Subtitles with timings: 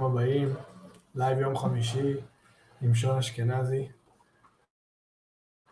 [0.00, 0.54] ברוכים הבאים,
[1.14, 2.14] לייב יום חמישי
[2.82, 3.88] עם שון אשכנזי.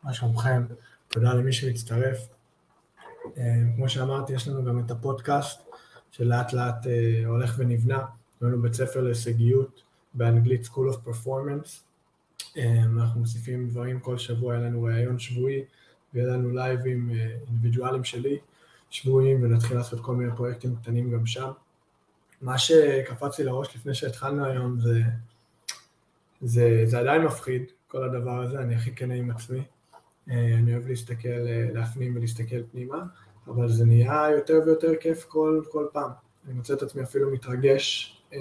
[0.03, 0.67] מה שלומכם?
[1.09, 2.29] תודה למי שמצטרף.
[3.37, 3.43] אה,
[3.77, 5.61] כמו שאמרתי, יש לנו גם את הפודקאסט
[6.11, 7.99] שלאט לאט אה, הולך ונבנה.
[8.37, 9.83] יש לנו בית ספר להישגיות
[10.14, 11.69] באנגלית School of Performance.
[12.57, 15.65] אה, אנחנו מוסיפים דברים כל שבוע, היה לנו ראיון שבועי
[16.15, 17.11] ויהיה לנו לייבים
[17.47, 18.39] אינדיבידואלים שלי
[18.91, 21.51] שבועיים ונתחיל לעשות כל מיני פרויקטים קטנים גם שם.
[22.41, 25.00] מה שקפץ לי לראש לפני שהתחלנו היום זה,
[26.40, 29.63] זה, זה עדיין מפחיד, כל הדבר הזה, אני הכי כנה עם עצמי.
[30.30, 33.03] אה, אני אוהב להסתכל, אה, להפנים ולהסתכל פנימה,
[33.47, 36.11] אבל זה נהיה יותר ויותר כיף כל, כל פעם.
[36.47, 38.39] אני מוצא את עצמי אפילו מתרגש, אה,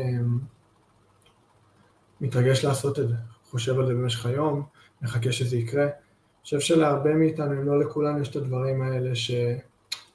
[2.22, 3.16] מתרגש לעשות את זה.
[3.44, 4.64] חושב על זה במשך היום,
[5.02, 5.84] מחכה שזה יקרה.
[5.84, 9.32] אני חושב שלהרבה מאיתנו, אם לא לכולם, יש את הדברים האלה ש...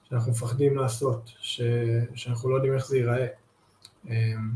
[0.03, 1.63] שאנחנו מפחדים לעשות, ש...
[2.15, 3.27] שאנחנו לא יודעים איך זה ייראה.
[4.09, 4.51] אמ,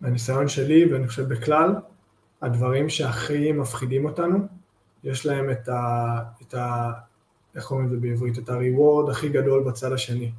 [0.00, 1.74] מהניסיון שלי, ואני חושב בכלל,
[2.42, 4.38] הדברים שהכי מפחידים אותנו,
[5.04, 6.18] יש להם את ה...
[6.42, 6.92] את ה
[7.54, 8.38] איך קוראים לזה בעברית?
[8.38, 10.32] את ה-reward הכי גדול בצד השני.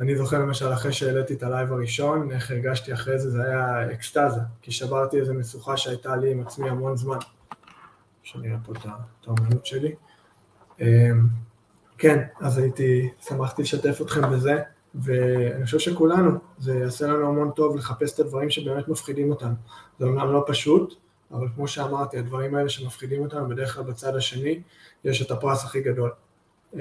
[0.00, 4.40] אני זוכר למשל אחרי שהעליתי את הלייב הראשון, איך הרגשתי אחרי זה, זה היה אקסטזה,
[4.62, 7.18] כי שברתי איזו משוכה שהייתה לי עם עצמי המון זמן.
[8.22, 8.86] שאני אראה פה את
[9.26, 9.94] האומנות שלי.
[10.80, 11.26] אמ,
[11.98, 14.62] כן, אז הייתי, שמחתי לשתף אתכם בזה.
[14.94, 19.54] ואני חושב שכולנו, זה יעשה לנו המון טוב לחפש את הדברים שבאמת מפחידים אותנו.
[19.98, 20.94] זה אומנם לא פשוט,
[21.30, 24.60] אבל כמו שאמרתי, הדברים האלה שמפחידים אותנו, בדרך כלל בצד השני,
[25.04, 26.10] יש את הפרס הכי גדול.
[26.74, 26.80] אמ,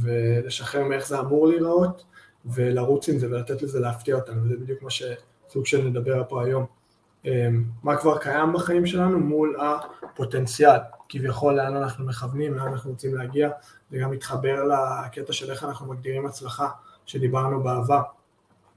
[0.00, 2.04] ולשחרר מאיך זה אמור להיראות,
[2.46, 6.66] ולרוץ עם זה ולתת לזה להפתיע אותנו, וזה בדיוק מה שסוג של נדבר פה היום.
[7.24, 10.78] אמ, מה כבר קיים בחיים שלנו מול הפוטנציאל,
[11.08, 13.50] כביכול לאן אנחנו מכוונים, לאן אנחנו רוצים להגיע,
[13.90, 16.68] זה גם מתחבר לקטע של איך אנחנו מגדירים הצלחה,
[17.06, 18.02] שדיברנו בעבר.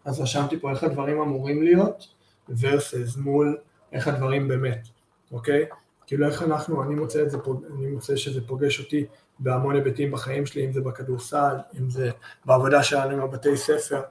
[0.06, 2.08] אז רשמתי פה איך הדברים אמורים להיות,
[2.50, 3.58] versus מול
[3.92, 4.88] איך הדברים באמת,
[5.32, 5.66] אוקיי?
[6.08, 7.38] כאילו איך אנחנו, אני מוצא, זה,
[7.78, 9.06] אני מוצא שזה פוגש אותי
[9.40, 12.10] בהמון היבטים בחיים שלי, אם זה בכדורסל, אם זה
[12.46, 14.02] בעבודה שלנו עם הבתי ספר,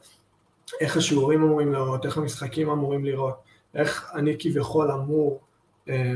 [0.81, 3.35] איך השיעורים אמורים לראות, איך המשחקים אמורים לראות,
[3.75, 5.41] איך אני כביכול אמור
[5.89, 6.15] אה,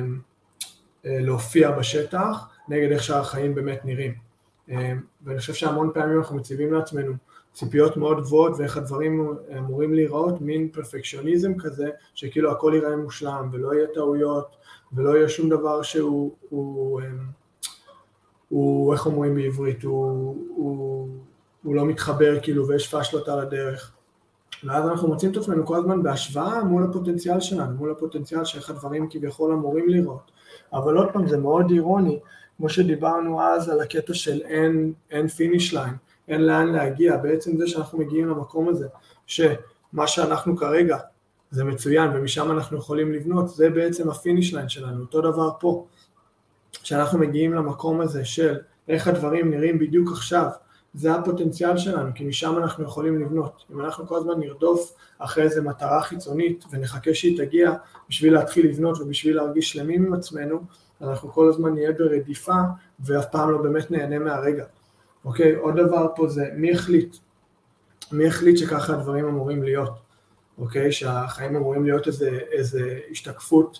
[1.06, 4.14] אה, להופיע בשטח נגד איך שהחיים באמת נראים.
[4.70, 4.92] אה,
[5.24, 7.12] ואני חושב שהמון פעמים אנחנו מציבים לעצמנו
[7.52, 13.74] ציפיות מאוד גבוהות ואיך הדברים אמורים להיראות, מין פרפקציוניזם כזה, שכאילו הכל ייראה מושלם ולא
[13.74, 14.56] יהיה טעויות
[14.92, 17.00] ולא יהיה שום דבר שהוא, הוא, הוא,
[18.48, 21.08] הוא איך אומרים בעברית, הוא, הוא,
[21.62, 23.97] הוא לא מתחבר כאילו ויש פשלות על הדרך.
[24.64, 29.06] ואז אנחנו מוצאים את עצמנו כל הזמן בהשוואה מול הפוטנציאל שלנו, מול הפוטנציאל שאיך הדברים
[29.10, 30.30] כביכול אמורים לראות.
[30.72, 32.20] אבל עוד פעם, זה מאוד אירוני,
[32.56, 35.94] כמו שדיברנו אז על הקטע של אין, אין finish line,
[36.28, 38.86] אין לאן להגיע, בעצם זה שאנחנו מגיעים למקום הזה,
[39.26, 40.98] שמה שאנחנו כרגע
[41.50, 45.86] זה מצוין ומשם אנחנו יכולים לבנות, זה בעצם ה finish line שלנו, אותו דבר פה,
[46.72, 48.56] שאנחנו מגיעים למקום הזה של
[48.88, 50.46] איך הדברים נראים בדיוק עכשיו,
[50.94, 53.64] זה הפוטנציאל שלנו, כי משם אנחנו יכולים לבנות.
[53.72, 57.72] אם אנחנו כל הזמן נרדוף אחרי איזה מטרה חיצונית ונחכה שהיא תגיע
[58.08, 60.60] בשביל להתחיל לבנות ובשביל להרגיש שלמים עם עצמנו,
[61.00, 62.60] אנחנו כל הזמן נהיה ברדיפה
[63.00, 64.64] ואף פעם לא באמת נהנה מהרגע.
[65.24, 67.16] אוקיי, עוד דבר פה זה מי החליט?
[68.12, 69.98] מי החליט שככה הדברים אמורים להיות?
[70.58, 73.78] אוקיי, שהחיים אמורים להיות איזה, איזה השתקפות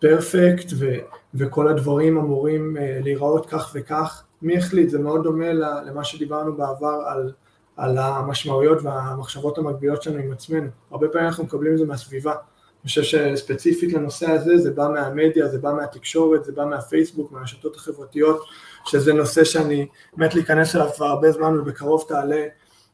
[0.00, 0.94] פרפקט ו,
[1.34, 4.90] וכל הדברים אמורים uh, להיראות כך וכך, מי החליט?
[4.90, 7.32] זה מאוד דומה למה שדיברנו בעבר על,
[7.76, 10.68] על המשמעויות והמחשבות המקבילות שלנו עם עצמנו.
[10.90, 12.32] הרבה פעמים אנחנו מקבלים את זה מהסביבה.
[12.32, 17.76] אני חושב שספציפית לנושא הזה, זה בא מהמדיה, זה בא מהתקשורת, זה בא מהפייסבוק, מהרשתות
[17.76, 18.40] החברתיות,
[18.86, 19.86] שזה נושא שאני
[20.16, 22.44] מת להיכנס אליו כבר הרבה זמן ובקרוב תעלה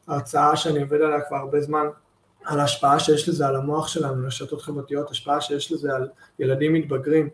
[0.07, 1.85] הרצאה שאני עובד עליה כבר הרבה זמן,
[2.45, 6.07] על ההשפעה שיש לזה על המוח שלנו, רשתות חברתיות, השפעה שיש לזה על
[6.39, 7.29] ילדים מתבגרים.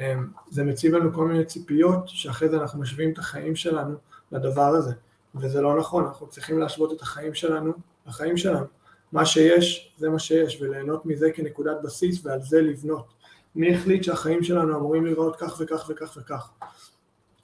[0.00, 3.96] אמ, זה מציב לנו כל מיני ציפיות שאחרי זה אנחנו משווים את החיים שלנו
[4.32, 4.92] לדבר הזה,
[5.34, 7.72] וזה לא נכון, אנחנו צריכים להשוות את החיים שלנו
[8.06, 8.66] לחיים שלנו.
[9.12, 13.06] מה שיש, זה מה שיש, וליהנות מזה כנקודת בסיס ועל זה לבנות.
[13.54, 16.50] מי החליט שהחיים שלנו אמורים לראות כך וכך וכך וכך?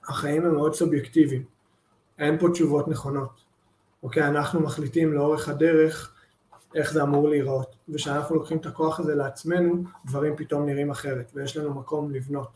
[0.09, 1.44] החיים הם מאוד סובייקטיביים,
[2.19, 3.41] אין פה תשובות נכונות.
[4.02, 6.16] אוקיי, אנחנו מחליטים לאורך הדרך
[6.75, 11.57] איך זה אמור להיראות, וכשאנחנו לוקחים את הכוח הזה לעצמנו, דברים פתאום נראים אחרת, ויש
[11.57, 12.49] לנו מקום לבנות.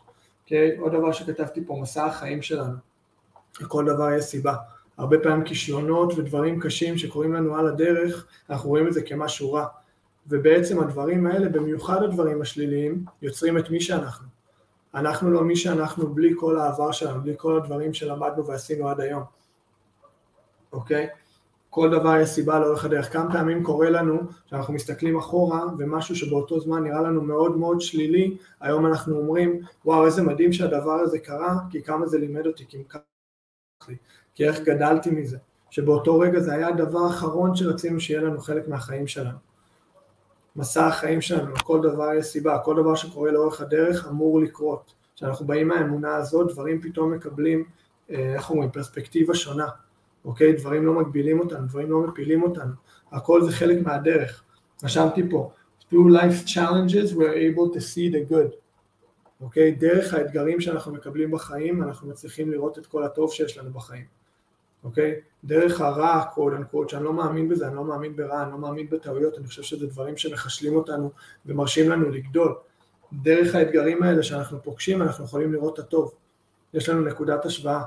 [0.43, 2.77] אוקיי, עוד דבר שכתבתי פה, מסע החיים שלנו,
[3.61, 4.55] לכל דבר יש סיבה.
[4.99, 9.67] הרבה פעמים כישלונות ודברים קשים שקורים לנו על הדרך, אנחנו רואים את זה כמשהו רע.
[10.27, 14.29] ובעצם הדברים האלה, במיוחד הדברים השליליים, יוצרים את מי שאנחנו.
[14.95, 19.23] אנחנו לא מי שאנחנו בלי כל העבר שלנו, בלי כל הדברים שלמדנו ועשינו עד היום,
[20.73, 21.09] אוקיי?
[21.71, 23.13] כל דבר יש סיבה לאורך הדרך.
[23.13, 28.37] כמה פעמים קורה לנו שאנחנו מסתכלים אחורה ומשהו שבאותו זמן נראה לנו מאוד מאוד שלילי,
[28.61, 32.85] היום אנחנו אומרים, וואו איזה מדהים שהדבר הזה קרה, כי כמה זה לימד אותי, כי,
[34.35, 35.39] כי איך גדלתי מזה.
[35.71, 39.39] שבאותו רגע זה היה הדבר האחרון שרצינו שיהיה לנו חלק מהחיים שלנו.
[40.57, 44.95] מסע החיים שלנו, כל דבר יש סיבה, כל דבר שקורה לאורך הדרך אמור לקרות.
[45.17, 47.65] כשאנחנו באים מהאמונה הזאת, דברים פתאום מקבלים,
[48.11, 49.67] אה, איך אומרים, פרספקטיבה שונה.
[50.25, 50.53] אוקיי?
[50.53, 52.73] דברים לא מגבילים אותנו, דברים לא מפילים אותנו,
[53.13, 54.43] הכל זה חלק מהדרך.
[54.85, 55.51] רשמתי פה,
[55.91, 58.55] through life challenges we're able to see the good,
[59.41, 59.73] אוקיי?
[59.73, 64.05] דרך האתגרים שאנחנו מקבלים בחיים אנחנו מצליחים לראות את כל הטוב שיש לנו בחיים,
[64.85, 65.15] אוקיי?
[65.45, 68.91] דרך הרע, קוד אנקוד, שאני לא מאמין בזה, אני לא מאמין ברע, אני לא מאמין
[68.91, 71.11] בטעויות, אני חושב שזה דברים שמחשלים אותנו
[71.47, 72.55] ומרשים לנו לגדול.
[73.13, 76.15] דרך האתגרים האלה שאנחנו פוגשים אנחנו יכולים לראות את הטוב.
[76.75, 77.83] יש לנו נקודת השוואה,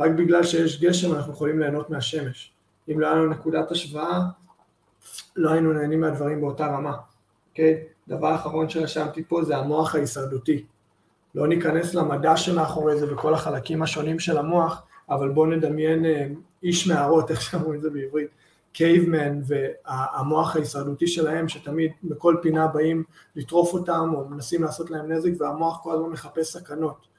[0.00, 2.52] רק בגלל שיש גשם אנחנו יכולים ליהנות מהשמש.
[2.88, 4.20] אם לא היה לנו נקודת השוואה,
[5.36, 6.96] לא היינו נהנים מהדברים באותה רמה.
[7.50, 7.84] אוקיי?
[8.08, 10.64] דבר אחרון שרשמתי פה זה המוח ההישרדותי.
[11.34, 16.26] לא ניכנס למדע שמאחורי זה וכל החלקים השונים של המוח, אבל בואו נדמיין אה,
[16.62, 18.28] איש מערות, איך שאומרים את זה בעברית,
[18.72, 23.04] קייבמן והמוח ההישרדותי שלהם, שתמיד בכל פינה באים
[23.36, 27.09] לטרוף אותם או מנסים לעשות להם נזק, והמוח כל הזמן מחפש סכנות.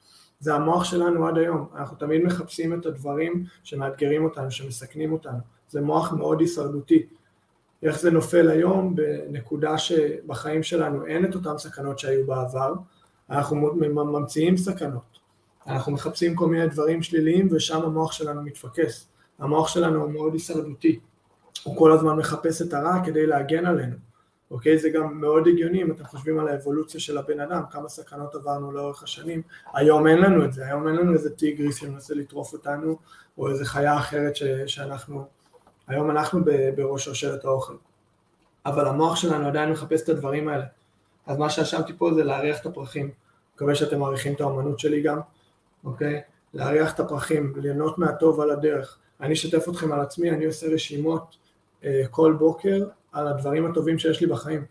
[0.42, 5.80] זה המוח שלנו עד היום, אנחנו תמיד מחפשים את הדברים שמאתגרים אותנו, שמסכנים אותנו, זה
[5.80, 7.06] מוח מאוד הישרדותי.
[7.82, 8.94] איך זה נופל היום?
[8.96, 12.74] בנקודה שבחיים שלנו אין את אותן סכנות שהיו בעבר,
[13.30, 13.56] אנחנו
[13.94, 15.18] ממציאים סכנות,
[15.66, 21.00] אנחנו מחפשים כל מיני דברים שליליים ושם המוח שלנו מתפקס, המוח שלנו הוא מאוד הישרדותי,
[21.64, 23.96] הוא כל הזמן מחפש את הרע כדי להגן עלינו.
[24.52, 24.78] אוקיי?
[24.78, 28.72] זה גם מאוד הגיוני אם אתם חושבים על האבולוציה של הבן אדם, כמה סכנות עברנו
[28.72, 29.42] לאורך השנים,
[29.74, 32.98] היום אין לנו את זה, היום אין לנו איזה טיגריס שמנסה לטרוף אותנו,
[33.38, 35.26] או איזה חיה אחרת ש, שאנחנו,
[35.88, 36.40] היום אנחנו
[36.76, 37.74] בראש שרשרת האוכל,
[38.66, 40.64] אבל המוח שלנו עדיין מחפש את הדברים האלה,
[41.26, 43.10] אז מה שהאשמתי פה זה להריח את הפרחים,
[43.54, 45.20] מקווה שאתם מעריכים את האמנות שלי גם,
[45.84, 46.20] אוקיי?
[46.54, 51.36] להריח את הפרחים, ליהנות מהטוב על הדרך, אני אשתף אתכם על עצמי, אני עושה רשימות
[51.84, 54.64] אה, כל בוקר על הדברים הטובים שיש לי בחיים.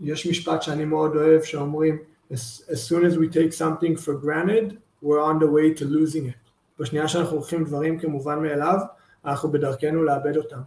[0.00, 1.98] יש משפט שאני מאוד אוהב שאומרים
[2.32, 6.46] as soon as we take something for granted we're on the way to losing it.
[6.78, 8.78] בשנייה שאנחנו לוקחים דברים כמובן מאליו
[9.24, 10.60] אנחנו בדרכנו לאבד אותם.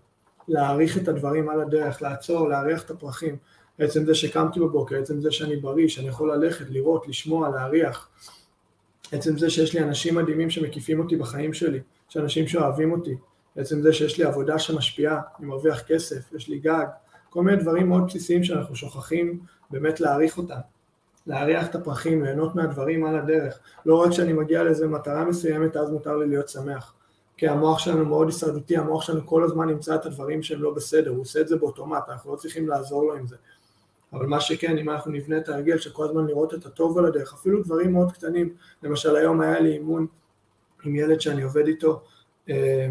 [0.48, 3.38] להעריך את הדברים על הדרך, לעצור, להריח את הפרחים.
[3.80, 8.10] עצם זה שקמתי בבוקר, עצם זה שאני בריא, שאני יכול ללכת, לראות, לשמוע, להריח.
[9.12, 11.80] עצם זה שיש לי אנשים מדהימים שמקיפים אותי בחיים שלי,
[12.10, 13.16] שאנשים שאוהבים אותי,
[13.56, 16.86] בעצם זה שיש לי עבודה שמשפיעה, אני מרוויח כסף, יש לי גג,
[17.30, 20.60] כל מיני דברים מאוד בסיסיים שאנחנו שוכחים באמת להעריך אותם,
[21.28, 25.92] להריח את הפרחים, ליהנות מהדברים על הדרך, לא רק שאני מגיע לאיזה מטרה מסוימת אז
[25.92, 26.94] מותר לי להיות שמח,
[27.38, 31.10] כי המוח שלנו מאוד הישרדותי, המוח שלנו כל הזמן נמצא את הדברים שהם לא בסדר,
[31.10, 33.36] הוא עושה את זה באוטומט, אנחנו לא צריכים לעזור לו עם זה.
[34.14, 37.06] אבל מה שכן, אם אנחנו נבנה את ההרגל של כל הזמן לראות את הטוב על
[37.06, 40.08] הדרך, אפילו דברים מאוד קטנים, למשל היום היה לי אימון
[40.84, 42.02] עם ילד שאני עובד איתו,
[42.50, 42.90] אה,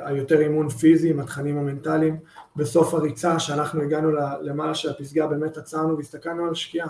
[0.00, 2.16] היותר אימון פיזי עם התכנים המנטליים.
[2.56, 4.10] בסוף הריצה, שאנחנו הגענו
[4.40, 6.88] למעלה של הפסגה, באמת עצרנו והסתכלנו על שקיעה.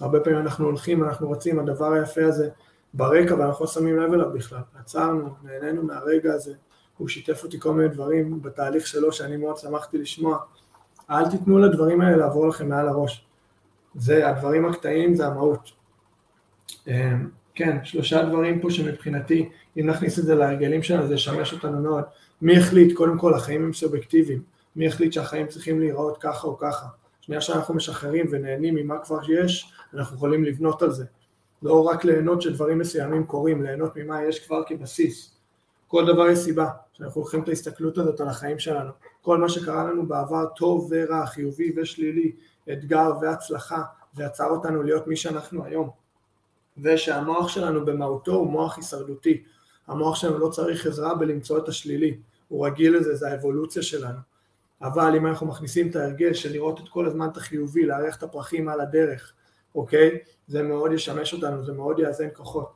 [0.00, 2.48] הרבה פעמים אנחנו הולכים, אנחנו רצים, הדבר היפה הזה
[2.94, 4.60] ברקע ואנחנו לא שמים לב אליו בכלל.
[4.80, 6.54] עצרנו, נהנינו מהרגע הזה,
[6.96, 10.38] הוא שיתף אותי כל מיני דברים בתהליך שלו שאני מאוד שמחתי לשמוע.
[11.10, 13.26] אל תיתנו לדברים האלה לעבור לכם מעל הראש.
[13.94, 15.70] זה, הדברים הקטעים זה המהות.
[16.88, 17.12] אה,
[17.54, 22.04] כן, שלושה דברים פה שמבחינתי, אם נכניס את זה להרגלים שלנו, זה ישמש אותנו מאוד.
[22.42, 22.96] מי החליט?
[22.96, 24.42] קודם כל, החיים הם סובייקטיביים.
[24.76, 26.86] מי החליט שהחיים צריכים להיראות ככה או ככה?
[27.20, 31.04] שנייה שאנחנו משחררים ונהנים ממה כבר יש, אנחנו יכולים לבנות על זה.
[31.62, 35.34] לא רק ליהנות שדברים מסוימים קורים, ליהנות ממה יש כבר כבסיס.
[35.88, 38.90] כל דבר יש סיבה, שאנחנו לוקחים את ההסתכלות הזאת על החיים שלנו.
[39.22, 42.32] כל מה שקרה לנו בעבר, טוב ורע, חיובי ושלילי,
[42.72, 43.82] אתגר והצלחה,
[44.14, 45.90] זה עצר אותנו להיות מי שאנחנו היום.
[46.78, 49.42] ושהמוח שלנו במהותו הוא מוח הישרדותי.
[49.86, 52.16] המוח שלנו לא צריך עזרה בלמצוא את השלילי,
[52.48, 54.18] הוא רגיל לזה, זה האבולוציה שלנו.
[54.82, 58.22] אבל אם אנחנו מכניסים את ההרגל של לראות את כל הזמן את החיובי, לארח את
[58.22, 59.32] הפרחים על הדרך,
[59.74, 60.18] אוקיי?
[60.48, 62.72] זה מאוד ישמש אותנו, זה מאוד יאזן כוחות.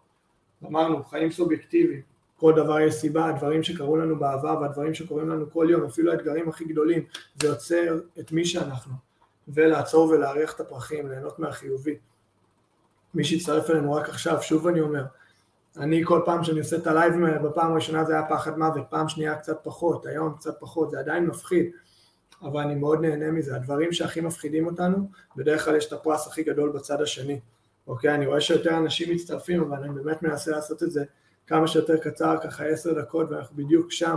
[0.67, 2.01] אמרנו, חיים סובייקטיביים,
[2.37, 6.49] כל דבר יש סיבה, הדברים שקרו לנו בעבר והדברים שקורים לנו כל יום, אפילו האתגרים
[6.49, 7.05] הכי גדולים,
[7.43, 8.93] זה יוצר את מי שאנחנו,
[9.49, 11.97] ולעצור ולהריח את הפרחים, ליהנות מהחיובי.
[13.15, 15.05] מי שהצטרף אלינו רק עכשיו, שוב אני אומר,
[15.77, 17.15] אני כל פעם שאני עושה את הלייב,
[17.45, 21.27] בפעם הראשונה זה היה פחד מוות, פעם שנייה קצת פחות, היום קצת פחות, זה עדיין
[21.27, 21.71] מפחיד,
[22.43, 23.57] אבל אני מאוד נהנה מזה.
[23.57, 27.41] הדברים שהכי מפחידים אותנו, בדרך כלל יש את הפרס הכי גדול בצד השני,
[27.87, 28.15] אוקיי?
[28.15, 31.05] אני רואה שיותר אנשים מצטרפים, אבל אני באמת מנסה לעשות את זה
[31.47, 34.17] כמה שיותר קצר, ככה עשר דקות ואנחנו בדיוק שם,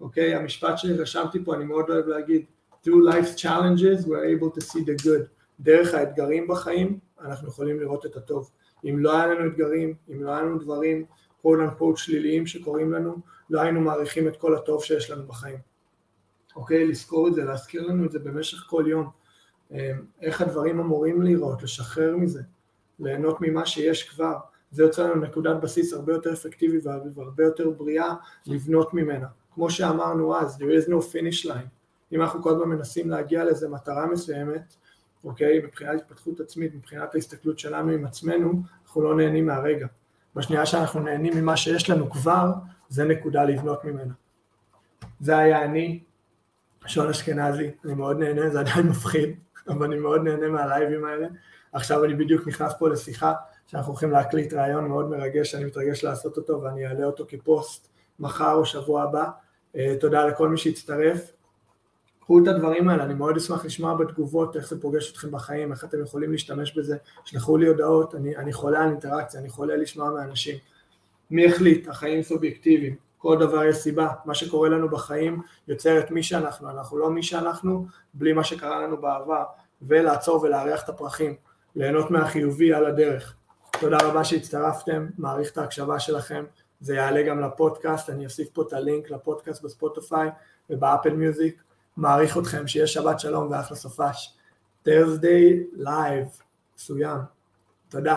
[0.00, 0.34] אוקיי?
[0.34, 2.44] המשפט שרשמתי פה, אני מאוד אוהב להגיד,
[2.84, 5.26] through life's challenges we're able to see the good.
[5.60, 8.50] דרך האתגרים בחיים אנחנו יכולים לראות את הטוב.
[8.84, 11.04] אם לא היה לנו אתגרים, אם לא היה לנו דברים
[11.42, 13.16] quote unquote שליליים שקורים לנו,
[13.50, 15.58] לא היינו מעריכים את כל הטוב שיש לנו בחיים.
[16.56, 16.86] אוקיי?
[16.88, 19.10] לזכור את זה, להזכיר לנו את זה במשך כל יום.
[19.70, 19.76] אמ,
[20.22, 22.42] איך הדברים אמורים להיראות, לשחרר מזה,
[22.98, 24.36] ליהנות ממה שיש כבר.
[24.70, 26.78] זה יוצא לנו נקודת בסיס הרבה יותר אפקטיבי
[27.14, 28.14] והרבה יותר בריאה
[28.46, 29.26] לבנות ממנה.
[29.54, 31.68] כמו שאמרנו אז, there is no finish line.
[32.12, 34.76] אם אנחנו כל הזמן מנסים להגיע לאיזה מטרה מסוימת,
[35.24, 39.86] אוקיי, מבחינת התפתחות עצמית, מבחינת ההסתכלות שלנו עם עצמנו, אנחנו לא נהנים מהרגע.
[40.34, 42.52] בשנייה שאנחנו נהנים ממה שיש לנו כבר,
[42.88, 44.12] זה נקודה לבנות ממנה.
[45.20, 46.02] זה היה אני,
[46.86, 51.26] שון אשכנזי, אני מאוד נהנה, זה עדיין מפחיד, אבל אני מאוד נהנה מהלייבים האלה.
[51.72, 53.34] עכשיו אני בדיוק נכנס פה לשיחה
[53.66, 58.52] שאנחנו הולכים להקליט ראיון מאוד מרגש, אני מתרגש לעשות אותו ואני אעלה אותו כפוסט מחר
[58.52, 59.24] או שבוע הבא.
[59.76, 61.32] אה, תודה לכל מי שהצטרף.
[62.30, 65.84] קחו את הדברים האלה, אני מאוד אשמח לשמוע בתגובות איך זה פוגש אתכם בחיים, איך
[65.84, 70.10] אתם יכולים להשתמש בזה, שלחו לי הודעות, אני, אני חולה על אינטראקציה, אני חולה לשמוע
[70.10, 70.56] מאנשים.
[71.30, 71.88] מי החליט?
[71.88, 76.98] החיים סובייקטיביים, כל דבר יש סיבה, מה שקורה לנו בחיים יוצר את מי שאנחנו, אנחנו
[76.98, 79.44] לא מי שאנחנו בלי מה שקרה לנו בעבר,
[79.82, 81.34] ולעצור ולארח את הפרחים,
[81.76, 83.34] ליהנות מהחיובי על הדרך.
[83.80, 86.44] תודה רבה שהצטרפתם, מעריך את ההקשבה שלכם,
[86.80, 90.28] זה יעלה גם לפודקאסט, אני אוסיף פה את הלינק לפודקאסט בספוטיפיי
[90.70, 91.62] ובאפל מיוזיק,
[92.00, 94.34] מעריך אתכם, שיהיה שבת שלום ואחלה סופש.
[94.88, 96.42] Thursday Live,
[96.76, 97.18] מסוים.
[97.88, 98.16] תודה.